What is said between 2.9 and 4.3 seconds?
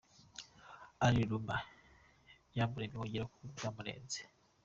wongere ngo byamurenze.